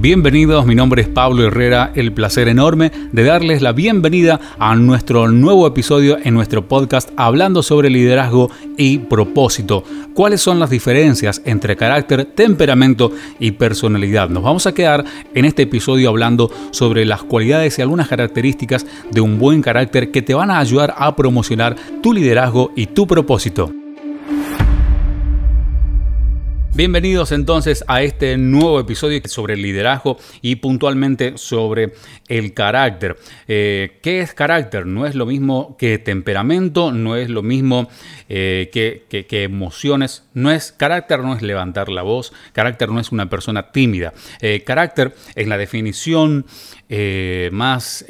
Bienvenidos, 0.00 0.64
mi 0.64 0.74
nombre 0.74 1.02
es 1.02 1.08
Pablo 1.08 1.46
Herrera, 1.46 1.92
el 1.94 2.14
placer 2.14 2.48
enorme 2.48 2.90
de 3.12 3.22
darles 3.22 3.60
la 3.60 3.72
bienvenida 3.72 4.40
a 4.58 4.74
nuestro 4.74 5.28
nuevo 5.28 5.66
episodio 5.66 6.16
en 6.24 6.32
nuestro 6.32 6.66
podcast 6.66 7.10
hablando 7.18 7.62
sobre 7.62 7.90
liderazgo 7.90 8.50
y 8.78 8.96
propósito. 8.96 9.84
¿Cuáles 10.14 10.40
son 10.40 10.58
las 10.58 10.70
diferencias 10.70 11.42
entre 11.44 11.76
carácter, 11.76 12.24
temperamento 12.24 13.12
y 13.38 13.50
personalidad? 13.50 14.30
Nos 14.30 14.42
vamos 14.42 14.66
a 14.66 14.72
quedar 14.72 15.04
en 15.34 15.44
este 15.44 15.64
episodio 15.64 16.08
hablando 16.08 16.50
sobre 16.70 17.04
las 17.04 17.22
cualidades 17.22 17.78
y 17.78 17.82
algunas 17.82 18.08
características 18.08 18.86
de 19.10 19.20
un 19.20 19.38
buen 19.38 19.60
carácter 19.60 20.10
que 20.10 20.22
te 20.22 20.32
van 20.32 20.50
a 20.50 20.60
ayudar 20.60 20.94
a 20.96 21.14
promocionar 21.14 21.76
tu 22.02 22.14
liderazgo 22.14 22.72
y 22.74 22.86
tu 22.86 23.06
propósito. 23.06 23.70
Bienvenidos 26.80 27.30
entonces 27.32 27.84
a 27.88 28.00
este 28.00 28.38
nuevo 28.38 28.80
episodio 28.80 29.20
sobre 29.26 29.52
el 29.52 29.60
liderazgo 29.60 30.16
y 30.40 30.56
puntualmente 30.56 31.36
sobre 31.36 31.92
el 32.26 32.54
carácter. 32.54 33.18
Eh, 33.46 33.98
¿Qué 34.02 34.20
es 34.20 34.32
carácter? 34.32 34.86
No 34.86 35.04
es 35.04 35.14
lo 35.14 35.26
mismo 35.26 35.76
que 35.76 35.98
temperamento, 35.98 36.90
no 36.90 37.16
es 37.16 37.28
lo 37.28 37.42
mismo 37.42 37.90
eh, 38.30 38.70
que, 38.72 39.42
emociones. 39.44 40.24
No 40.32 40.50
es 40.50 40.72
carácter, 40.72 41.20
no 41.20 41.36
es 41.36 41.42
levantar 41.42 41.90
la 41.90 42.00
voz. 42.00 42.32
Carácter 42.54 42.88
no 42.88 42.98
es 42.98 43.12
una 43.12 43.28
persona 43.28 43.72
tímida. 43.72 44.14
Eh, 44.40 44.64
carácter 44.64 45.14
es 45.34 45.48
la 45.48 45.58
definición 45.58 46.46
más 47.52 48.06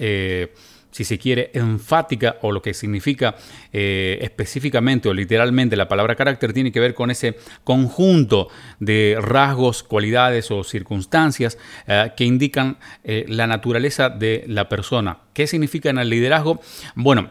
si 0.91 1.05
se 1.05 1.19
quiere, 1.19 1.51
enfática 1.55 2.37
o 2.43 2.53
lo 2.53 2.63
que 2.63 2.75
significa 2.75 3.37
eh, 3.73 4.19
específicamente 4.23 5.09
o 5.09 5.15
literalmente 5.15 5.77
la 5.77 5.89
palabra 5.89 6.17
carácter 6.17 6.53
tiene 6.53 6.73
que 6.73 6.81
ver 6.81 6.95
con 6.95 7.11
ese 7.11 7.37
conjunto 7.65 8.49
de 8.79 9.17
rasgos, 9.21 9.83
cualidades 9.83 10.51
o 10.51 10.65
circunstancias 10.65 11.59
eh, 11.87 12.13
que 12.17 12.25
indican 12.25 12.79
eh, 13.05 13.25
la 13.29 13.47
naturaleza 13.47 14.09
de 14.09 14.45
la 14.47 14.69
persona. 14.69 15.19
¿Qué 15.33 15.47
significa 15.47 15.91
en 15.91 15.99
el 15.99 16.11
liderazgo? 16.11 16.61
Bueno, 16.97 17.31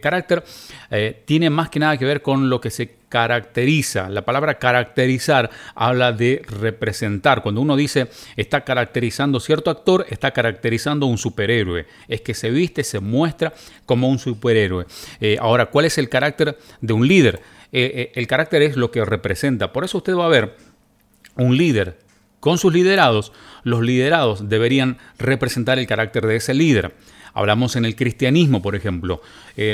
carácter 0.00 0.42
tiene 1.26 1.50
más 1.50 1.68
que 1.68 1.78
nada 1.78 1.96
que 1.98 2.04
ver 2.04 2.22
con 2.22 2.48
lo 2.48 2.60
que 2.60 2.70
se 2.70 2.96
caracteriza. 3.14 4.08
La 4.08 4.24
palabra 4.24 4.58
caracterizar 4.58 5.48
habla 5.76 6.10
de 6.10 6.42
representar. 6.48 7.42
Cuando 7.42 7.60
uno 7.60 7.76
dice 7.76 8.08
está 8.36 8.64
caracterizando 8.64 9.38
cierto 9.38 9.70
actor, 9.70 10.04
está 10.08 10.32
caracterizando 10.32 11.06
un 11.06 11.16
superhéroe. 11.16 11.86
Es 12.08 12.22
que 12.22 12.34
se 12.34 12.50
viste, 12.50 12.82
se 12.82 12.98
muestra 12.98 13.54
como 13.86 14.08
un 14.08 14.18
superhéroe. 14.18 14.86
Eh, 15.20 15.36
ahora, 15.40 15.66
¿cuál 15.66 15.84
es 15.84 15.96
el 15.96 16.08
carácter 16.08 16.58
de 16.80 16.92
un 16.92 17.06
líder? 17.06 17.40
Eh, 17.70 17.92
eh, 17.94 18.12
el 18.16 18.26
carácter 18.26 18.62
es 18.62 18.76
lo 18.76 18.90
que 18.90 19.04
representa. 19.04 19.72
Por 19.72 19.84
eso 19.84 19.98
usted 19.98 20.16
va 20.16 20.26
a 20.26 20.30
ver 20.30 20.56
un 21.36 21.56
líder 21.56 22.00
con 22.40 22.58
sus 22.58 22.72
liderados. 22.72 23.32
Los 23.62 23.82
liderados 23.82 24.48
deberían 24.48 24.98
representar 25.20 25.78
el 25.78 25.86
carácter 25.86 26.26
de 26.26 26.34
ese 26.34 26.52
líder. 26.52 26.96
Hablamos 27.32 27.76
en 27.76 27.84
el 27.84 27.94
cristianismo, 27.94 28.60
por 28.60 28.74
ejemplo. 28.74 29.22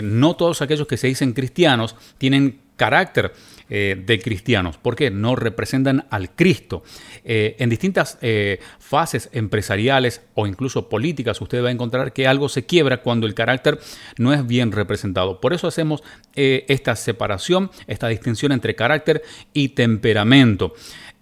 no 0.02 0.36
todos 0.36 0.60
aquellos 0.60 0.86
que 0.86 0.98
se 0.98 1.06
dicen 1.06 1.32
cristianos 1.32 1.96
tienen 2.18 2.60
carácter 2.80 3.34
eh, 3.68 4.02
de 4.06 4.18
cristianos. 4.20 4.78
porque 4.78 5.10
No 5.10 5.36
representan 5.36 6.06
al 6.08 6.30
Cristo. 6.30 6.82
Eh, 7.24 7.56
en 7.58 7.68
distintas 7.68 8.16
eh, 8.22 8.58
fases 8.78 9.28
empresariales 9.32 10.22
o 10.34 10.46
incluso 10.46 10.88
políticas, 10.88 11.38
usted 11.42 11.62
va 11.62 11.68
a 11.68 11.72
encontrar 11.72 12.14
que 12.14 12.26
algo 12.26 12.48
se 12.48 12.64
quiebra 12.64 13.02
cuando 13.02 13.26
el 13.26 13.34
carácter 13.34 13.78
no 14.16 14.32
es 14.32 14.46
bien 14.46 14.72
representado. 14.72 15.42
Por 15.42 15.52
eso 15.52 15.68
hacemos 15.68 16.02
esta 16.34 16.96
separación, 16.96 17.70
esta 17.86 18.08
distinción 18.08 18.52
entre 18.52 18.74
carácter 18.74 19.22
y 19.52 19.68
temperamento. 19.68 20.72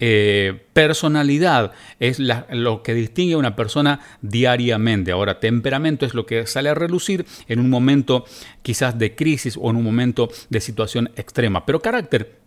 Eh, 0.00 0.66
personalidad 0.72 1.72
es 1.98 2.18
lo 2.20 2.82
que 2.82 2.94
distingue 2.94 3.34
a 3.34 3.38
una 3.38 3.56
persona 3.56 4.00
diariamente. 4.22 5.12
Ahora, 5.12 5.40
temperamento 5.40 6.06
es 6.06 6.14
lo 6.14 6.26
que 6.26 6.46
sale 6.46 6.68
a 6.68 6.74
relucir 6.74 7.26
en 7.48 7.58
un 7.58 7.70
momento 7.70 8.24
quizás 8.62 8.98
de 8.98 9.14
crisis 9.14 9.58
o 9.60 9.70
en 9.70 9.76
un 9.76 9.84
momento 9.84 10.30
de 10.50 10.60
situación 10.60 11.10
extrema. 11.16 11.66
Pero 11.66 11.80
carácter 11.80 12.38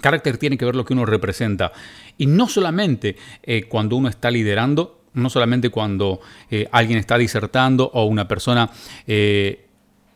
Carácter 0.00 0.38
tiene 0.38 0.56
que 0.56 0.64
ver 0.64 0.76
lo 0.76 0.84
que 0.84 0.92
uno 0.92 1.04
representa. 1.06 1.72
Y 2.16 2.26
no 2.26 2.48
solamente 2.48 3.16
eh, 3.42 3.64
cuando 3.64 3.96
uno 3.96 4.08
está 4.08 4.30
liderando, 4.30 5.02
no 5.14 5.30
solamente 5.30 5.70
cuando 5.70 6.20
eh, 6.50 6.68
alguien 6.70 6.98
está 6.98 7.18
disertando 7.18 7.90
o 7.92 8.04
una 8.04 8.28
persona 8.28 8.70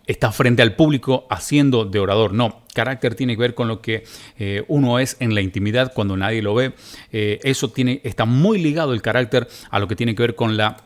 está 0.06 0.32
frente 0.32 0.62
al 0.62 0.74
público 0.74 1.26
haciendo 1.30 1.84
de 1.84 1.98
orador. 1.98 2.32
No, 2.32 2.62
carácter 2.74 3.14
tiene 3.14 3.34
que 3.34 3.40
ver 3.40 3.54
con 3.54 3.68
lo 3.68 3.80
que 3.80 4.04
eh, 4.38 4.64
uno 4.68 4.98
es 4.98 5.16
en 5.20 5.34
la 5.34 5.40
intimidad 5.40 5.92
cuando 5.94 6.16
nadie 6.16 6.42
lo 6.42 6.54
ve. 6.54 6.72
Eh, 7.12 7.38
eso 7.44 7.70
tiene, 7.70 8.00
está 8.04 8.24
muy 8.24 8.60
ligado 8.60 8.92
el 8.92 9.02
carácter 9.02 9.48
a 9.70 9.78
lo 9.78 9.88
que 9.88 9.96
tiene 9.96 10.14
que 10.14 10.22
ver 10.22 10.34
con 10.34 10.56
la 10.56 10.76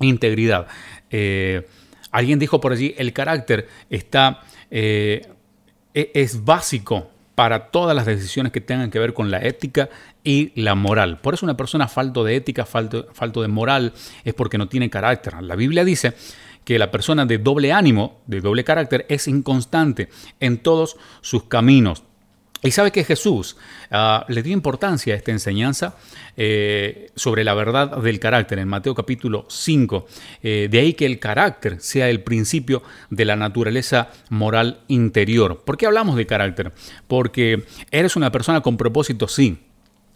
integridad. 0.00 0.66
Eh, 1.10 1.66
alguien 2.10 2.38
dijo 2.38 2.60
por 2.60 2.72
allí, 2.72 2.94
el 2.98 3.12
carácter 3.12 3.68
está, 3.88 4.40
e, 4.70 5.22
es 5.94 6.44
básico 6.44 7.10
para 7.34 7.70
todas 7.70 7.96
las 7.96 8.04
decisiones 8.04 8.52
que 8.52 8.60
tengan 8.60 8.90
que 8.90 8.98
ver 8.98 9.14
con 9.14 9.30
la 9.30 9.38
ética 9.38 9.88
y 10.22 10.52
la 10.60 10.74
moral. 10.74 11.20
Por 11.20 11.32
eso 11.32 11.46
una 11.46 11.56
persona 11.56 11.88
falto 11.88 12.22
de 12.22 12.36
ética, 12.36 12.66
falto, 12.66 13.08
falto 13.14 13.40
de 13.40 13.48
moral, 13.48 13.94
es 14.24 14.34
porque 14.34 14.58
no 14.58 14.68
tiene 14.68 14.90
carácter. 14.90 15.42
La 15.42 15.56
Biblia 15.56 15.84
dice 15.84 16.12
que 16.70 16.78
la 16.78 16.92
persona 16.92 17.26
de 17.26 17.38
doble 17.38 17.72
ánimo, 17.72 18.20
de 18.28 18.40
doble 18.40 18.62
carácter, 18.62 19.04
es 19.08 19.26
inconstante 19.26 20.08
en 20.38 20.58
todos 20.58 20.96
sus 21.20 21.42
caminos. 21.42 22.04
Y 22.62 22.70
sabe 22.70 22.92
que 22.92 23.02
Jesús 23.02 23.56
ah, 23.90 24.24
le 24.28 24.40
dio 24.44 24.52
importancia 24.52 25.12
a 25.12 25.16
esta 25.16 25.32
enseñanza 25.32 25.96
eh, 26.36 27.10
sobre 27.16 27.42
la 27.42 27.54
verdad 27.54 28.00
del 28.00 28.20
carácter 28.20 28.60
en 28.60 28.68
Mateo 28.68 28.94
capítulo 28.94 29.46
5. 29.48 30.06
Eh, 30.44 30.68
de 30.70 30.78
ahí 30.78 30.94
que 30.94 31.06
el 31.06 31.18
carácter 31.18 31.80
sea 31.80 32.08
el 32.08 32.22
principio 32.22 32.84
de 33.08 33.24
la 33.24 33.34
naturaleza 33.34 34.12
moral 34.28 34.78
interior. 34.86 35.64
¿Por 35.64 35.76
qué 35.76 35.86
hablamos 35.86 36.14
de 36.14 36.26
carácter? 36.26 36.72
Porque 37.08 37.64
eres 37.90 38.14
una 38.14 38.30
persona 38.30 38.60
con 38.60 38.76
propósito, 38.76 39.26
sí. 39.26 39.58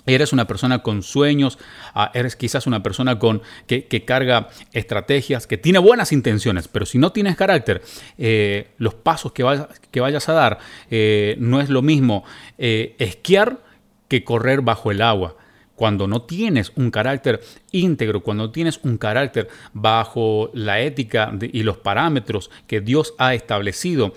Eres 0.07 0.35
una 0.35 0.47
persona 0.47 0.83
con 0.83 1.03
sueños, 1.03 1.59
ah, 1.95 2.11
eres 2.13 2.37
quizás 2.37 2.67
una 2.67 2.83
persona 2.83 3.19
con, 3.19 3.43
que, 3.67 4.05
carga 4.05 4.49
estrategias, 4.73 5.47
que 5.47 5.57
tiene 5.57 5.79
buenas 5.79 6.13
intenciones, 6.13 6.69
pero 6.69 6.85
si 6.85 6.99
no 6.99 7.13
tienes 7.13 7.37
carácter, 7.37 7.83
eh, 8.19 8.69
los 8.77 8.95
pasos 8.95 9.33
que, 9.33 9.45
que, 9.91 10.01
vayas 10.01 10.29
a 10.29 10.35
dar 10.35 10.59
eh, 10.91 11.37
no 11.39 11.61
es 11.61 11.71
lo 11.71 11.81
mismo 11.81 12.25
eh, 12.59 12.97
esquiar 12.99 13.61
que 14.09 14.25
correr 14.25 14.61
bajo 14.61 14.91
el 14.91 15.01
agua. 15.01 15.37
Cuando 15.75 16.07
no 16.07 16.23
tienes 16.23 16.71
un 16.77 16.91
carácter 16.91 17.41
íntegro, 17.73 18.23
cuando 18.23 18.53
tienes 18.53 18.79
un 18.85 18.99
carácter 18.99 19.49
bajo 19.73 20.51
la 20.55 20.81
ética 20.81 21.33
y 21.41 21.65
los 21.65 21.79
parámetros 21.79 22.51
que 22.69 22.81
Dios 22.81 23.15
ha 23.19 23.35
establecido, 23.35 24.15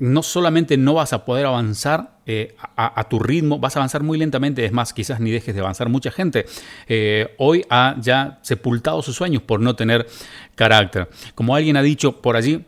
no 0.00 0.22
solamente 0.22 0.78
no 0.78 0.94
vas 0.94 1.12
a 1.12 1.24
poder 1.24 1.46
avanzar 1.46 2.18
eh, 2.24 2.56
a, 2.74 3.08
tu 3.08 3.18
ritmo, 3.18 3.58
vas 3.58 3.76
a 3.76 3.80
avanzar 3.80 4.02
muy 4.02 4.18
lentamente, 4.18 4.64
es 4.64 4.72
más, 4.72 4.94
quizás 4.94 5.20
ni 5.20 5.30
dejes 5.30 5.54
de 5.54 5.60
avanzar. 5.60 5.90
Mucha 5.90 6.10
gente 6.10 6.46
eh, 6.88 7.34
hoy 7.36 7.64
ha 7.68 7.96
ya 8.00 8.38
sepultado 8.42 9.02
sus 9.02 9.14
sueños 9.14 9.42
por 9.42 9.60
no 9.60 9.76
tener 9.76 10.06
carácter. 10.54 11.10
Como 11.34 11.54
alguien 11.54 11.76
ha 11.76 11.82
dicho 11.82 12.22
por 12.22 12.36
allí, 12.36 12.64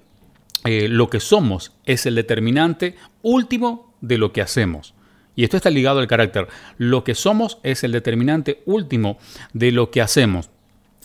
eh, 0.65 0.89
lo 0.89 1.09
que 1.09 1.21
somos 1.21 1.73
es 1.87 2.05
el 2.05 2.15
determinante 2.15 2.97
último 3.23 3.95
de 4.03 4.19
lo 4.19 4.33
que 4.33 4.43
hacemos. 4.43 4.95
Y 5.35 5.45
esto 5.45 5.57
está 5.57 5.71
ligado 5.71 6.01
al 6.01 6.09
carácter. 6.09 6.49
Lo 6.77 7.03
que 7.03 7.15
somos 7.15 7.59
es 7.63 7.83
el 7.83 7.93
determinante 7.93 8.63
último 8.67 9.19
de 9.55 9.73
lo 9.73 9.91
que 9.91 10.03
hacemos. 10.03 10.51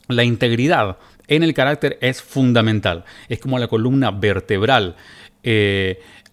La 0.09 0.25
integridad 0.25 0.97
en 1.27 1.43
el 1.43 1.53
carácter 1.53 1.97
es 2.01 2.21
fundamental. 2.21 3.05
Es 3.29 3.39
como 3.39 3.59
la 3.59 3.67
columna 3.67 4.11
vertebral. 4.11 4.95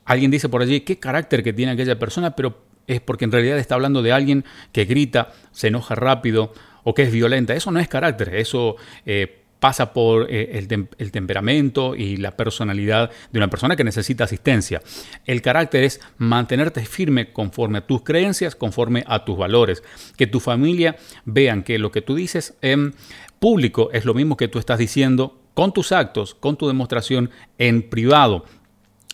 Alguien 0.05 0.31
dice 0.31 0.49
por 0.49 0.63
allí, 0.63 0.81
qué 0.81 0.99
carácter 0.99 1.43
que 1.43 1.53
tiene 1.53 1.73
aquella 1.73 1.99
persona, 1.99 2.37
pero 2.37 2.63
es 2.87 3.01
porque 3.01 3.25
en 3.25 3.33
realidad 3.33 3.59
está 3.59 3.75
hablando 3.75 4.03
de 4.03 4.13
alguien 4.13 4.45
que 4.73 4.85
grita, 4.85 5.33
se 5.53 5.69
enoja 5.69 5.95
rápido 5.95 6.53
o 6.83 6.95
que 6.95 7.03
es 7.03 7.13
violenta. 7.13 7.55
Eso 7.55 7.71
no 7.71 7.81
es 7.81 7.89
carácter, 7.89 8.35
eso 8.35 8.77
eh, 9.07 9.45
pasa 9.59 9.95
por 9.95 10.27
eh, 10.31 10.59
el, 10.99 11.11
temperamento 11.11 11.95
y 11.97 12.19
la 12.19 12.37
personalidad 12.37 13.11
de 13.33 13.39
una 13.39 13.49
persona 13.49 13.77
que 13.77 13.85
necesita 13.85 14.25
asistencia. 14.25 14.83
El 15.25 15.41
carácter 15.41 15.85
es 15.85 16.01
mantenerte 16.19 16.85
firme 16.85 17.33
conforme 17.33 17.79
a 17.79 17.87
tus 17.87 18.03
creencias, 18.03 18.55
conforme 18.55 19.05
a 19.07 19.25
tus 19.25 19.39
valores. 19.39 19.83
Que 20.19 20.27
tu 20.27 20.41
familia 20.41 20.97
vean 21.25 21.63
que 21.63 21.79
lo 21.79 21.91
que 21.91 22.03
tú 22.03 22.15
dices 22.15 22.59
en 22.61 22.95
público 23.39 23.91
es 23.93 24.05
lo 24.05 24.13
mismo 24.13 24.37
que 24.37 24.49
tú 24.49 24.59
estás 24.59 24.79
diciendo 24.79 25.41
con 25.55 25.73
tus 25.73 25.93
actos, 25.93 26.35
con 26.35 26.57
tu 26.57 26.67
demostración 26.67 27.31
en 27.57 27.89
privado. 27.89 28.45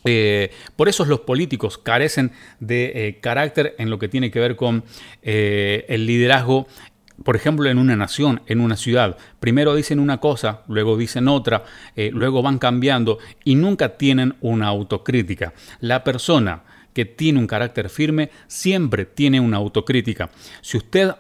Eh, 0.05 0.51
por 0.77 0.89
eso 0.89 1.05
los 1.05 1.21
políticos 1.21 1.79
carecen 1.79 2.33
de 2.59 2.93
eh, 2.95 3.19
carácter 3.21 3.75
en 3.79 3.91
lo 3.91 3.99
que 3.99 4.09
tiene 4.09 4.31
que 4.31 4.41
ver 4.41 4.57
con 4.57 4.85
eh, 5.23 5.85
el 5.89 6.07
liderazgo 6.07 6.67
por 7.23 7.37
ejemplo, 7.37 7.69
en 7.69 7.77
una 7.77 7.97
nación, 7.97 8.41
en 8.47 8.63
una 8.63 8.79
ciudad, 8.79 9.19
primero 9.41 9.75
dicen 9.75 10.01
una 10.01 10.21
cosa, 10.21 10.63
luego 10.69 10.97
dicen 10.97 11.29
otra, 11.29 11.65
luego 11.95 12.41
van 12.41 12.59
cambiando 12.59 13.19
y 13.45 13.57
nunca 13.57 13.99
tienen 13.99 14.37
una 14.41 14.69
autocrítica. 14.69 15.53
La 15.81 16.03
persona 16.03 16.63
que 16.95 17.05
tiene 17.05 17.39
un 17.39 17.47
carácter 17.47 17.91
firme 17.91 18.31
siempre 18.47 19.05
tiene 19.05 19.39
una 19.39 19.59
autocrítica. 19.59 20.31
Si 20.63 20.79
usted 20.79 21.15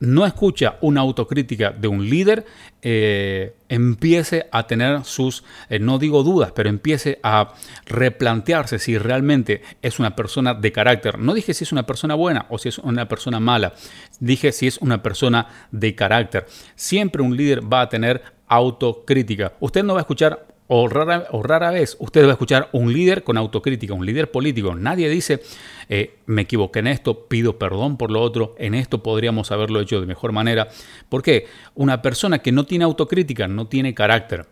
no 0.00 0.26
escucha 0.26 0.76
una 0.80 1.02
autocrítica 1.02 1.70
de 1.70 1.88
un 1.88 2.08
líder, 2.08 2.46
eh, 2.82 3.54
empiece 3.68 4.48
a 4.50 4.66
tener 4.66 5.04
sus, 5.04 5.44
eh, 5.68 5.78
no 5.78 5.98
digo 5.98 6.22
dudas, 6.22 6.52
pero 6.52 6.68
empiece 6.68 7.20
a 7.22 7.54
replantearse 7.86 8.78
si 8.78 8.98
realmente 8.98 9.62
es 9.82 9.98
una 9.98 10.16
persona 10.16 10.54
de 10.54 10.72
carácter. 10.72 11.18
No 11.18 11.34
dije 11.34 11.54
si 11.54 11.64
es 11.64 11.72
una 11.72 11.84
persona 11.84 12.14
buena 12.14 12.46
o 12.48 12.58
si 12.58 12.70
es 12.70 12.78
una 12.78 13.06
persona 13.06 13.38
mala, 13.40 13.74
dije 14.18 14.52
si 14.52 14.66
es 14.66 14.78
una 14.78 15.02
persona 15.02 15.46
de 15.70 15.94
carácter. 15.94 16.46
Siempre 16.74 17.22
un 17.22 17.36
líder 17.36 17.72
va 17.72 17.82
a 17.82 17.88
tener 17.88 18.22
autocrítica. 18.48 19.52
Usted 19.60 19.84
no 19.84 19.94
va 19.94 20.00
a 20.00 20.02
escuchar 20.02 20.49
o 20.72 20.86
rara, 20.86 21.26
o 21.32 21.42
rara 21.42 21.72
vez 21.72 21.96
usted 21.98 22.22
va 22.22 22.28
a 22.28 22.32
escuchar 22.32 22.68
un 22.70 22.92
líder 22.92 23.24
con 23.24 23.36
autocrítica, 23.36 23.92
un 23.92 24.06
líder 24.06 24.30
político. 24.30 24.72
Nadie 24.76 25.08
dice, 25.08 25.42
eh, 25.88 26.18
me 26.26 26.42
equivoqué 26.42 26.78
en 26.78 26.86
esto, 26.86 27.26
pido 27.26 27.58
perdón 27.58 27.96
por 27.96 28.12
lo 28.12 28.22
otro, 28.22 28.54
en 28.56 28.74
esto 28.74 29.02
podríamos 29.02 29.50
haberlo 29.50 29.80
hecho 29.80 30.00
de 30.00 30.06
mejor 30.06 30.30
manera. 30.30 30.68
¿Por 31.08 31.24
qué? 31.24 31.46
Una 31.74 32.02
persona 32.02 32.38
que 32.38 32.52
no 32.52 32.66
tiene 32.66 32.84
autocrítica 32.84 33.48
no 33.48 33.66
tiene 33.66 33.94
carácter. 33.94 34.46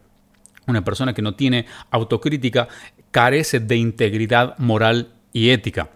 Una 0.66 0.82
persona 0.84 1.14
que 1.14 1.22
no 1.22 1.36
tiene 1.36 1.66
autocrítica 1.92 2.66
carece 3.12 3.60
de 3.60 3.76
integridad 3.76 4.58
moral 4.58 5.12
y 5.32 5.50
ética. 5.50 5.90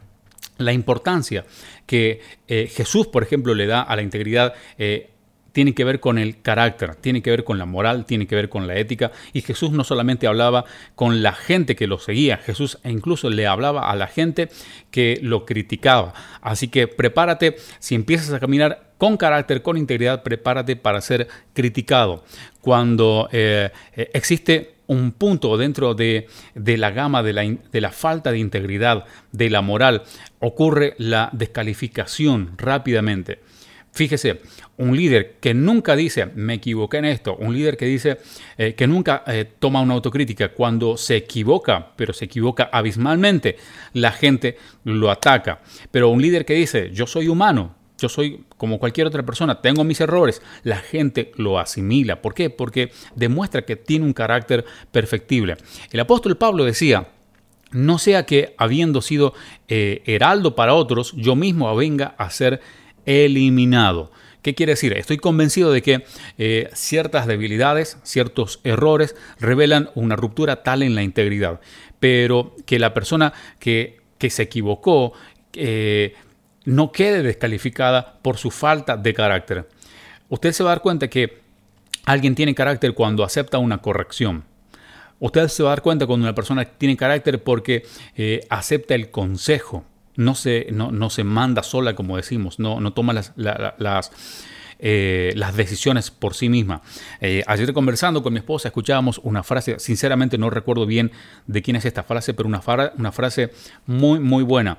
La 0.57 0.73
importancia 0.73 1.45
que 1.85 2.21
eh, 2.47 2.69
Jesús, 2.73 3.09
por 3.09 3.25
ejemplo, 3.25 3.57
le 3.57 3.67
da 3.67 3.83
a 3.83 3.97
la 3.97 4.03
integridad 4.03 4.55
eh, 4.79 5.11
tiene 5.53 5.75
que 5.75 5.85
ver 5.85 6.01
con 6.01 6.19
el 6.19 6.41
carácter, 6.41 6.97
tiene 6.97 7.23
que 7.23 7.31
ver 7.31 7.45
con 7.45 7.59
la 7.59 7.67
moral, 7.67 8.05
tiene 8.07 8.27
que 8.27 8.35
ver 8.35 8.49
con 8.49 8.67
la 8.67 8.77
ética. 8.77 9.13
Y 9.33 9.43
Jesús 9.43 9.71
no 9.71 9.85
solamente 9.85 10.27
hablaba 10.27 10.65
con 10.95 11.23
la 11.23 11.33
gente 11.33 11.77
que 11.77 11.87
lo 11.87 11.99
seguía, 11.99 12.39
Jesús 12.39 12.79
incluso 12.85 13.31
le 13.31 13.47
hablaba 13.47 13.91
a 13.91 13.97
la 13.97 14.07
gente 14.07 14.49
que 14.91 15.19
lo 15.23 15.47
criticaba. 15.47 16.15
Así 16.41 16.69
que 16.69 16.89
prepárate, 16.89 17.57
si 17.79 17.95
empiezas 17.95 18.33
a 18.33 18.41
caminar 18.41 18.93
con 18.99 19.17
carácter, 19.17 19.63
con 19.63 19.77
integridad, 19.77 20.23
prepárate 20.23 20.77
para 20.77 21.01
ser 21.01 21.29
criticado. 21.53 22.25
Cuando 22.61 23.29
eh, 23.33 23.71
eh, 23.97 24.11
existe 24.15 24.75
un 24.87 25.13
punto 25.13 25.57
dentro 25.57 25.95
de, 25.95 26.29
la 26.55 26.91
gama 26.91 27.23
de 27.23 27.33
la, 27.33 27.43
de 27.43 27.81
la, 27.81 27.91
falta 27.91 28.31
de 28.31 28.39
integridad, 28.39 29.05
de 29.33 29.51
la 29.51 29.63
moral, 29.63 30.03
ocurre 30.39 30.95
la 30.99 31.31
descalificación 31.33 32.53
rápidamente. 32.59 33.41
Fíjese, 33.93 34.41
un 34.79 34.97
líder 34.97 35.37
que 35.39 35.53
nunca 35.53 35.95
dice, 35.95 36.27
me 36.35 36.55
equivoqué 36.55 36.97
en 36.97 37.05
esto, 37.05 37.37
un 37.37 37.55
líder 37.55 37.77
que 37.77 37.85
dice, 37.85 38.19
eh, 38.57 38.75
que 38.75 38.87
nunca 38.87 39.23
eh, 39.27 39.47
toma 39.59 39.83
una 39.83 39.93
autocrítica, 39.93 40.49
cuando 40.49 40.97
se 40.97 41.17
equivoca, 41.17 41.93
pero 41.95 42.15
se 42.15 42.25
equivoca 42.25 42.71
abismalmente, 42.73 43.57
la 43.93 44.11
gente 44.13 44.57
lo 44.85 45.11
ataca. 45.11 45.61
Pero 45.91 46.09
un 46.09 46.23
líder 46.23 46.47
que 46.47 46.55
dice, 46.55 46.91
yo 46.91 47.07
soy 47.07 47.29
humano, 47.29 47.75
yo 47.99 48.09
soy 48.09 48.45
como 48.57 48.79
cualquier 48.79 49.07
otra 49.07 49.25
persona, 49.25 49.61
tengo 49.61 49.85
mis 49.85 50.01
errores, 50.01 50.41
la 50.63 50.79
gente 50.79 51.31
lo 51.37 51.59
asimila. 51.59 52.23
¿Por 52.23 52.33
qué? 52.33 52.49
Porque 52.49 52.93
demuestra 53.15 53.63
que 53.63 53.77
tiene 53.77 54.07
un 54.07 54.15
carácter 54.15 54.65
perfectible. 54.91 55.59
El 55.91 56.01
apóstol 56.01 56.39
Pablo 56.39 56.65
decía, 56.65 57.09
no 57.73 57.99
sea 57.99 58.25
que 58.25 58.55
habiendo 58.57 59.03
sido 59.03 59.35
eh, 59.69 60.03
heraldo 60.07 60.55
para 60.55 60.75
otros, 60.75 61.13
yo 61.17 61.37
mismo 61.37 61.75
venga 61.77 62.15
a 62.17 62.31
ser 62.31 62.61
eliminado. 63.07 64.11
¿Qué 64.43 64.55
quiere 64.57 64.73
decir? 64.73 64.93
Estoy 64.95 65.19
convencido 65.19 65.71
de 65.73 65.83
que 65.83 66.05
eh, 66.37 66.69
ciertas 66.75 67.29
debilidades, 67.29 67.99
ciertos 68.03 68.61
errores 68.65 69.15
revelan 69.39 69.91
una 69.95 70.17
ruptura 70.17 70.65
tal 70.65 70.83
en 70.83 70.97
la 70.97 71.05
integridad, 71.05 71.61
pero 72.01 72.57
que 72.67 72.81
la 72.81 72.93
persona 72.93 73.33
que, 73.61 74.01
se 74.19 74.43
equivocó 74.43 75.13
eh, 75.53 76.15
no 76.65 76.93
quede 76.93 77.23
descalificada 77.23 78.21
por 78.23 78.37
su 78.37 78.51
falta 78.51 78.97
de 78.97 79.15
carácter. 79.15 79.69
Usted 80.29 80.53
se 80.53 80.63
va 80.63 80.71
a 80.71 80.75
dar 80.75 80.83
cuenta 80.83 81.09
que 81.09 81.41
alguien 82.05 82.35
tiene 82.35 82.55
carácter 82.55 82.95
cuando 82.95 83.25
acepta 83.25 83.59
una 83.59 83.79
corrección. 83.79 84.45
Usted 85.21 85.49
se 85.49 85.63
va 85.63 85.71
a 85.71 85.75
dar 85.77 85.83
cuenta 85.83 86.07
cuando 86.07 86.25
una 86.25 86.35
persona 86.35 86.65
tiene 86.65 86.97
carácter 86.97 87.43
porque 87.43 87.85
eh, 88.17 88.41
acepta 88.49 88.95
el 88.95 89.11
consejo 89.11 89.85
no 90.17 90.35
se, 90.35 90.69
no, 90.73 91.11
se 91.11 91.25
manda 91.25 91.63
sola, 91.63 91.95
como 91.95 92.17
decimos, 92.17 92.59
no, 92.59 92.81
no 92.81 92.93
toma 92.93 93.13
las, 93.13 93.33
las, 93.37 94.11
eh, 94.79 95.33
las 95.37 95.57
decisiones 95.57 96.11
por 96.11 96.35
sí 96.35 96.49
misma. 96.49 96.83
Eh, 97.21 97.43
ayer 97.47 97.73
conversando 97.73 98.23
con 98.23 98.33
mi 98.33 98.41
esposa 98.41 98.69
escuchábamos 98.69 99.21
una 99.23 99.43
frase, 99.43 99.79
sinceramente 99.79 100.39
no 100.39 100.51
recuerdo 100.51 100.87
bien 100.87 101.13
de 101.47 101.63
quién 101.63 101.77
es 101.77 101.85
esta 101.85 102.03
frase, 102.03 102.35
pero 102.35 102.49
una, 102.49 102.63
una 102.99 103.13
frase 103.13 103.53
muy, 103.87 104.21
muy 104.21 104.43
buena. 104.45 104.79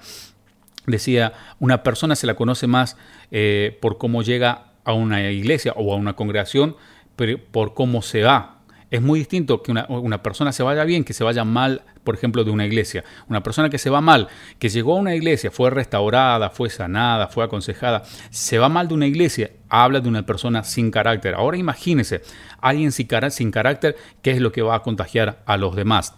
Decía, 0.85 1.33
una 1.59 1.81
persona 1.83 2.15
se 2.15 2.27
la 2.27 2.35
conoce 2.35 2.67
más 2.67 2.97
eh, 3.31 3.77
por 3.81 3.97
cómo 3.97 4.21
llega 4.21 4.73
a 4.83 4.93
una 4.93 5.31
iglesia 5.31 5.73
o 5.75 5.93
a 5.93 5.95
una 5.95 6.17
congregación, 6.17 6.75
pero 7.15 7.37
por 7.37 7.73
cómo 7.73 8.01
se 8.01 8.23
va. 8.23 8.59
Es 8.93 9.01
muy 9.01 9.19
distinto 9.19 9.61
que 9.63 9.71
una, 9.71 9.85
una 9.89 10.21
persona 10.21 10.51
se 10.51 10.61
vaya 10.63 10.83
bien 10.83 11.03
que 11.03 11.13
se 11.13 11.23
vaya 11.23 11.43
mal 11.43 11.81
por 12.03 12.15
ejemplo, 12.15 12.43
de 12.43 12.51
una 12.51 12.65
iglesia. 12.65 13.03
Una 13.29 13.41
persona 13.41 13.69
que 13.69 13.77
se 13.77 13.89
va 13.89 14.01
mal, 14.01 14.27
que 14.59 14.69
llegó 14.69 14.95
a 14.95 14.99
una 14.99 15.15
iglesia, 15.15 15.51
fue 15.51 15.69
restaurada, 15.69 16.49
fue 16.49 16.69
sanada, 16.69 17.27
fue 17.27 17.43
aconsejada, 17.43 18.03
se 18.29 18.59
va 18.59 18.69
mal 18.69 18.87
de 18.87 18.93
una 18.93 19.07
iglesia, 19.07 19.51
habla 19.69 19.99
de 19.99 20.09
una 20.09 20.25
persona 20.25 20.63
sin 20.63 20.91
carácter. 20.91 21.35
Ahora 21.35 21.57
imagínese, 21.57 22.21
alguien 22.59 22.91
sin, 22.91 23.07
carácter, 23.51 23.95
¿qué 24.21 24.31
es 24.31 24.41
lo 24.41 24.51
que 24.51 24.61
va 24.61 24.75
a 24.75 24.81
contagiar 24.81 25.41
a 25.45 25.57
los 25.57 25.75
demás? 25.75 26.13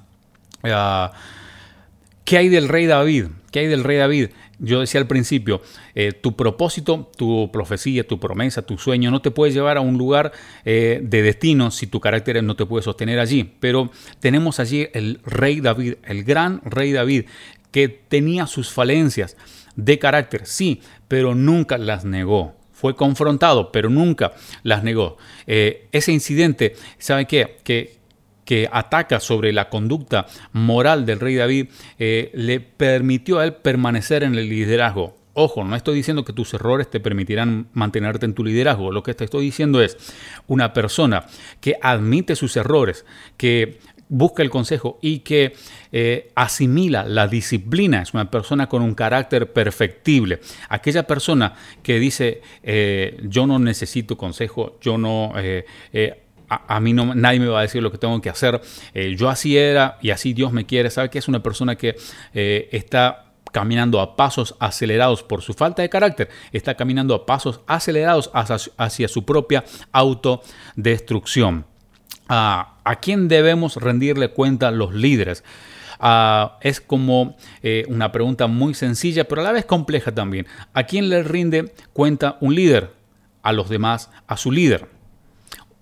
Ah, 0.63 1.11
¿Qué 2.25 2.39
hay 2.39 2.49
del 2.49 2.67
rey 2.67 2.87
David? 2.87 3.27
¿Qué 3.51 3.59
hay 3.59 3.67
del 3.67 3.83
rey 3.83 3.97
David? 3.97 4.29
Yo 4.57 4.79
decía 4.79 4.99
al 4.99 5.05
principio, 5.05 5.61
eh, 5.93 6.11
tu 6.11 6.35
propósito, 6.35 7.11
tu 7.15 7.51
profecía, 7.51 8.07
tu 8.07 8.19
promesa, 8.19 8.63
tu 8.63 8.79
sueño 8.79 9.11
no 9.11 9.21
te 9.21 9.29
puede 9.29 9.51
llevar 9.51 9.77
a 9.77 9.81
un 9.81 9.97
lugar 9.97 10.31
eh, 10.63 11.01
de 11.03 11.21
destino 11.21 11.69
si 11.69 11.85
tu 11.85 11.99
carácter 11.99 12.43
no 12.43 12.55
te 12.55 12.65
puede 12.65 12.83
sostener 12.83 13.19
allí. 13.19 13.53
Pero 13.59 13.91
tenemos 14.19 14.59
allí 14.59 14.87
el 14.93 15.19
rey 15.23 15.61
David, 15.61 15.95
el 16.03 16.23
gran 16.23 16.61
rey 16.63 16.93
David, 16.93 17.25
que 17.71 17.89
tenía 17.89 18.47
sus 18.47 18.71
falencias 18.71 19.37
de 19.75 19.99
carácter, 19.99 20.47
sí, 20.47 20.81
pero 21.07 21.35
nunca 21.35 21.77
las 21.77 22.05
negó 22.05 22.55
fue 22.75 22.95
confrontado, 22.95 23.71
pero 23.71 23.89
nunca 23.89 24.33
las 24.63 24.83
negó. 24.83 25.17
Eh, 25.47 25.87
ese 25.93 26.11
incidente, 26.11 26.75
¿sabe 26.99 27.25
qué? 27.25 27.57
Que 27.63 27.95
que 28.45 28.69
ataca 28.71 29.19
sobre 29.19 29.51
la 29.51 29.69
conducta 29.69 30.27
moral 30.53 31.05
del 31.05 31.19
rey 31.19 31.35
David, 31.35 31.67
eh, 31.99 32.31
le 32.33 32.59
permitió 32.59 33.39
a 33.39 33.43
él 33.43 33.53
permanecer 33.55 34.23
en 34.23 34.35
el 34.35 34.47
liderazgo. 34.47 35.17
Ojo, 35.33 35.65
no 35.65 35.75
estoy 35.75 35.95
diciendo 35.95 36.23
que 36.23 36.31
tus 36.31 36.53
errores 36.53 36.89
te 36.89 37.01
permitirán 37.01 37.67
mantenerte 37.73 38.25
en 38.25 38.33
tu 38.33 38.45
liderazgo. 38.45 38.91
Lo 38.91 39.03
que 39.03 39.13
te 39.13 39.25
estoy 39.25 39.43
diciendo 39.43 39.81
es 39.81 39.97
una 40.47 40.71
persona 40.71 41.25
que 41.59 41.75
admite 41.81 42.37
sus 42.37 42.55
errores, 42.55 43.05
que 43.35 43.79
busca 44.07 44.43
el 44.43 44.49
consejo 44.49 44.97
y 45.01 45.19
que 45.19 45.53
eh, 45.91 46.31
asimila 46.35 47.03
la 47.03 47.27
disciplina. 47.27 48.01
Es 48.01 48.13
una 48.13 48.31
persona 48.31 48.69
con 48.69 48.81
un 48.81 48.95
carácter 48.95 49.51
perfectible. 49.51 50.39
Aquella 50.69 51.05
persona 51.05 51.53
que 51.83 51.99
dice, 51.99 52.41
eh, 52.63 53.19
yo 53.23 53.45
no 53.45 53.59
necesito 53.59 54.17
consejo, 54.17 54.77
yo 54.79 54.97
no 54.97 55.33
a, 56.49 56.79
mí 56.79 56.93
no, 56.93 57.15
nadie 57.15 57.39
me 57.39 57.47
va 57.47 57.59
a 57.59 57.61
decir 57.63 57.81
lo 57.81 57.91
que 57.91 57.97
tengo 57.97 58.21
que 58.21 58.29
hacer. 58.29 58.61
Eh, 58.93 59.15
yo 59.17 59.29
así 59.29 59.57
era 59.57 59.97
y 60.01 60.11
así 60.11 60.33
Dios 60.33 60.51
me 60.51 60.65
quiere. 60.65 60.89
¿Sabe 60.89 61.09
que 61.09 61.19
es 61.19 61.27
una 61.27 61.41
persona 61.41 61.75
que 61.75 61.95
eh, 62.33 62.69
está 62.71 63.25
caminando 63.51 64.01
a 64.01 64.15
pasos 64.15 64.55
acelerados 64.59 65.23
por 65.23 65.41
su 65.41 65.53
falta 65.53 65.81
de 65.81 65.89
carácter? 65.89 66.29
Está 66.51 66.75
caminando 66.75 67.15
a 67.15 67.25
pasos 67.25 67.61
acelerados 67.67 68.29
hacia, 68.33 69.07
su 69.07 69.25
propia 69.25 69.63
autodestrucción. 69.91 71.65
Ah, 72.27 72.77
¿A 72.83 72.99
quién 72.99 73.27
debemos 73.27 73.77
rendirle 73.77 74.29
cuenta 74.29 74.71
los 74.71 74.93
líderes? 74.93 75.43
Ah, 75.99 76.57
es 76.61 76.81
como 76.81 77.37
eh, 77.63 77.85
una 77.87 78.11
pregunta 78.11 78.47
muy 78.47 78.73
sencilla, 78.73 79.27
pero 79.27 79.41
a 79.41 79.43
la 79.43 79.51
vez 79.51 79.65
compleja 79.65 80.13
también. 80.13 80.45
¿A 80.73 80.83
quién 80.83 81.09
le 81.09 81.23
rinde 81.23 81.73
cuenta 81.93 82.37
un 82.41 82.53
líder? 82.53 82.91
A 83.41 83.53
los 83.53 83.69
demás, 83.69 84.09
a 84.27 84.37
su 84.37 84.51
líder. 84.51 84.94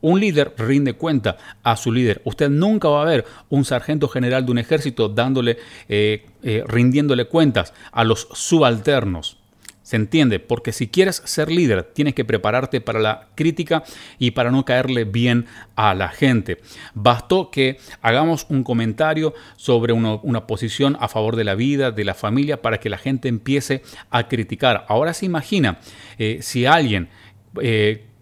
Un 0.03 0.19
líder 0.19 0.53
rinde 0.57 0.93
cuenta 0.93 1.37
a 1.63 1.77
su 1.77 1.89
líder. 1.89 2.21
Usted 2.25 2.49
nunca 2.49 2.89
va 2.89 3.03
a 3.03 3.05
ver 3.05 3.25
un 3.47 3.63
sargento 3.63 4.09
general 4.09 4.45
de 4.45 4.51
un 4.51 4.57
ejército 4.57 5.07
dándole, 5.07 5.57
eh, 5.87 6.25
eh, 6.43 6.61
rindiéndole 6.67 7.23
cuentas 7.23 7.73
a 7.89 8.03
los 8.03 8.27
subalternos. 8.33 9.37
¿Se 9.81 9.95
entiende? 9.95 10.39
Porque 10.39 10.73
si 10.73 10.89
quieres 10.89 11.21
ser 11.23 11.49
líder, 11.49 11.83
tienes 11.83 12.15
que 12.15 12.25
prepararte 12.25 12.81
para 12.81 12.99
la 12.99 13.29
crítica 13.35 13.83
y 14.19 14.31
para 14.31 14.51
no 14.51 14.65
caerle 14.65 15.05
bien 15.05 15.45
a 15.77 15.93
la 15.93 16.09
gente. 16.09 16.59
Bastó 16.93 17.49
que 17.49 17.77
hagamos 18.01 18.45
un 18.49 18.65
comentario 18.65 19.33
sobre 19.55 19.93
una 19.93 20.47
posición 20.47 20.97
a 20.99 21.07
favor 21.07 21.37
de 21.37 21.45
la 21.45 21.55
vida, 21.55 21.91
de 21.91 22.03
la 22.03 22.13
familia, 22.13 22.61
para 22.61 22.81
que 22.81 22.89
la 22.89 22.97
gente 22.97 23.29
empiece 23.29 23.83
a 24.09 24.27
criticar. 24.27 24.85
Ahora 24.89 25.13
se 25.13 25.25
imagina 25.25 25.79
eh, 26.17 26.39
si 26.41 26.65
alguien... 26.65 27.07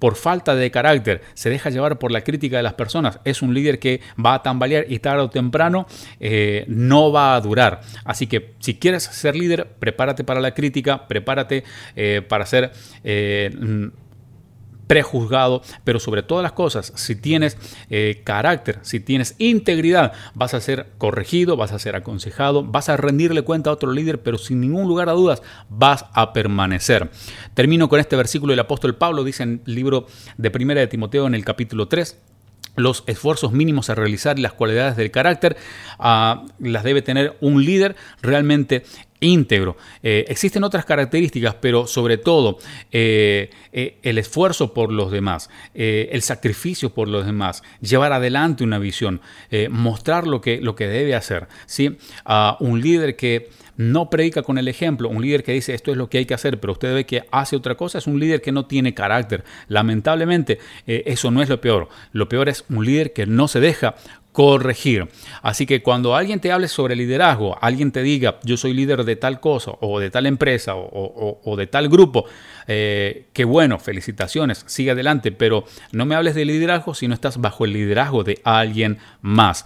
por 0.02 0.16
falta 0.16 0.56
de 0.56 0.72
carácter, 0.72 1.22
se 1.36 1.52
deja 1.52 1.70
llevar 1.70 2.00
por 2.00 2.12
la 2.12 2.22
crítica 2.22 2.58
de 2.58 2.64
las 2.64 2.74
personas, 2.74 3.20
es 3.24 3.44
un 3.44 3.54
líder 3.54 3.78
que 3.78 4.02
va 4.24 4.34
a 4.34 4.42
tambalear 4.42 4.86
y 4.90 4.98
tarde 4.98 5.22
o 5.22 5.30
temprano 5.30 5.86
eh, 6.20 6.66
no 6.68 7.12
va 7.12 7.36
a 7.36 7.42
durar. 7.42 7.82
Así 8.04 8.26
que 8.26 8.56
si 8.58 8.80
quieres 8.80 9.04
ser 9.04 9.36
líder, 9.36 9.68
prepárate 9.80 10.24
para 10.24 10.42
la 10.42 10.56
crítica, 10.56 11.08
prepárate 11.08 11.64
eh, 11.96 12.24
para 12.28 12.48
ser 12.48 12.72
eh, 13.04 13.52
prejuzgado, 14.92 15.62
pero 15.86 16.02
sobre 16.02 16.22
todas 16.22 16.44
las 16.44 16.52
cosas, 16.52 16.92
si 16.98 17.16
tienes 17.16 17.58
eh, 17.90 18.24
carácter, 18.26 18.80
si 18.82 19.00
tienes 19.00 19.36
integridad, 19.38 20.12
vas 20.34 20.54
a 20.54 20.60
ser 20.60 20.88
corregido, 20.98 21.56
vas 21.56 21.72
a 21.72 21.80
ser 21.80 21.96
aconsejado, 21.96 22.66
vas 22.66 22.90
a 22.90 22.98
rendirle 22.98 23.44
cuenta 23.44 23.70
a 23.70 23.74
otro 23.74 23.94
líder, 23.94 24.22
pero 24.22 24.38
sin 24.38 24.60
ningún 24.60 24.90
lugar 24.90 25.08
a 25.08 25.14
dudas 25.14 25.44
vas 25.70 26.04
a 26.12 26.34
permanecer. 26.34 27.10
Termino 27.54 27.88
con 27.88 28.02
este 28.02 28.18
versículo 28.18 28.52
del 28.52 28.60
apóstol 28.60 28.98
Pablo, 28.98 29.24
dice 29.24 29.44
en 29.44 29.62
el 29.66 29.76
libro 29.76 30.08
de 30.36 30.52
Primera 30.52 30.82
de 30.82 30.88
Timoteo 30.88 31.26
en 31.26 31.36
el 31.36 31.46
capítulo 31.46 31.88
3, 31.88 32.18
los 32.76 33.06
esfuerzos 33.08 33.54
mínimos 33.54 33.90
a 33.90 33.96
realizar 33.96 34.38
y 34.38 34.42
las 34.42 34.52
cualidades 34.52 34.98
del 34.98 35.10
carácter 35.10 35.56
ah, 36.00 36.44
las 36.60 36.84
debe 36.84 37.02
tener 37.02 37.38
un 37.40 37.64
líder 37.64 37.96
realmente 38.22 38.84
íntegro. 39.22 39.78
Eh, 40.04 40.26
existen 40.28 40.64
otras 40.64 40.84
características, 40.84 41.56
pero 41.56 41.88
sobre 41.88 42.18
todo 42.18 42.58
eh, 42.92 43.52
eh, 43.72 43.98
el 44.02 44.18
esfuerzo 44.18 44.74
por 44.74 44.92
los 44.92 45.12
demás, 45.12 45.50
el 45.74 46.22
sacrificio 46.24 46.90
por 46.90 47.08
los 47.08 47.26
demás, 47.26 47.64
llevar 47.80 48.12
adelante 48.12 48.64
una 48.64 48.80
visión, 48.80 49.22
mostrar 49.70 50.28
lo 50.28 50.42
que, 50.42 50.60
lo 50.60 50.76
que 50.76 50.88
debe 50.88 51.16
hacer. 51.16 51.48
¿sí? 51.68 51.98
un 52.60 52.82
líder 52.82 53.16
que 53.16 53.50
no 53.78 54.10
predica 54.10 54.42
con 54.44 54.58
el 54.58 54.68
ejemplo, 54.68 55.10
un 55.10 55.22
líder 55.22 55.44
que 55.44 55.54
dice 55.54 55.74
esto 55.74 55.92
es 55.92 55.98
lo 55.98 56.10
que 56.10 56.18
hay 56.18 56.26
que 56.26 56.34
hacer, 56.34 56.60
pero 56.60 56.74
usted 56.74 56.94
ve 56.94 57.06
que 57.06 57.24
hace 57.32 57.56
otra 57.56 57.76
cosa, 57.76 58.00
es 58.00 58.08
un 58.08 58.20
líder 58.20 58.42
que 58.42 58.52
no 58.52 58.66
tiene 58.66 58.94
carácter. 58.94 59.44
Lamentablemente, 59.68 60.60
eso 60.86 61.32
no 61.32 61.42
es 61.42 61.50
lo 61.50 61.62
peor. 61.62 61.90
Lo 62.12 62.28
peor 62.28 62.50
es 62.50 62.66
un 62.70 62.86
líder 62.86 63.14
que 63.14 63.26
no 63.26 63.48
se 63.48 63.60
deja 63.60 63.96
corregir. 64.32 65.08
Así 65.42 65.66
que 65.66 65.82
cuando 65.82 66.16
alguien 66.16 66.40
te 66.40 66.52
hable 66.52 66.68
sobre 66.68 66.96
liderazgo, 66.96 67.58
alguien 67.62 67.92
te 67.92 68.02
diga 68.02 68.40
yo 68.44 68.58
soy 68.58 68.74
líder 68.74 69.04
de 69.04 69.16
tal 69.16 69.40
cosa 69.40 69.72
o 69.82 70.00
de 70.00 70.10
tal 70.10 70.26
empresa 70.26 70.74
o, 70.76 71.56
de 71.58 71.68
tal 71.68 71.90
grupo, 71.90 72.26
eh, 72.68 73.28
que 73.34 73.44
bueno, 73.44 73.80
felicitaciones, 73.80 74.64
sigue 74.68 74.92
adelante, 74.92 75.32
pero 75.32 75.66
no 75.92 76.06
me 76.06 76.16
hables 76.16 76.36
de 76.36 76.46
liderazgo 76.46 76.94
si 76.94 77.08
no 77.08 77.14
estás 77.14 77.40
bajo 77.40 77.66
el 77.66 77.74
liderazgo 77.74 78.24
de 78.24 78.40
alguien 78.44 79.00
más. 79.22 79.66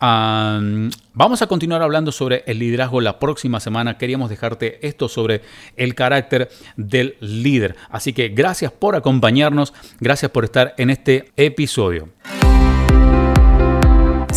vamos 0.00 1.42
a 1.42 1.46
continuar 1.46 1.82
hablando 1.82 2.12
sobre 2.12 2.44
el 2.46 2.58
liderazgo 2.58 3.00
la 3.00 3.18
próxima 3.18 3.58
semana. 3.58 3.98
Queríamos 3.98 4.30
dejarte 4.30 4.86
esto 4.86 5.08
sobre 5.08 5.42
el 5.76 5.94
carácter 5.94 6.50
del 6.76 7.16
líder. 7.20 7.76
Así 7.90 8.12
que 8.12 8.28
gracias 8.28 8.70
por 8.70 8.94
acompañarnos, 8.94 9.72
gracias 10.00 10.30
por 10.30 10.44
estar 10.44 10.74
en 10.78 10.90
este 10.90 11.32
episodio. 11.36 12.10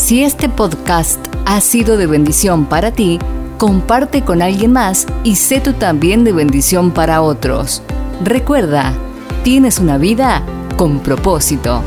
Si 0.08 0.24
este 0.24 0.48
podcast 0.48 1.20
ha 1.46 1.60
sido 1.60 1.98
de 1.98 2.08
bendición 2.08 2.68
para 2.68 2.94
ti, 2.94 3.20
comparte 3.58 4.24
con 4.24 4.42
alguien 4.42 4.72
más 4.72 5.06
y 5.26 5.36
sé 5.36 5.60
tú 5.60 5.74
también 5.74 6.24
de 6.24 6.32
bendición 6.32 6.92
para 6.92 7.22
otros. 7.22 7.84
Recuerda, 8.24 8.94
tienes 9.44 9.80
una 9.80 9.98
vida 9.98 10.44
con 10.78 11.02
propósito. 11.02 11.84